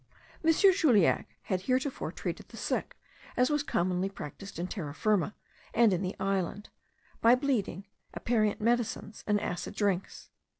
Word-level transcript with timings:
M. 0.43 0.51
Juliac 0.51 1.29
had 1.43 1.61
heretofore 1.61 2.11
treated 2.11 2.47
the 2.47 2.57
sick 2.57 2.97
as 3.37 3.51
was 3.51 3.61
commonly 3.61 4.09
practised 4.09 4.57
in 4.57 4.65
Terra 4.65 4.95
Firma, 4.95 5.35
and 5.75 5.93
in 5.93 6.01
the 6.01 6.15
island, 6.19 6.69
by 7.21 7.35
bleeding, 7.35 7.85
aperient 8.15 8.59
medicines, 8.59 9.23
and 9.27 9.39
acid 9.39 9.75
drinks. 9.75 10.31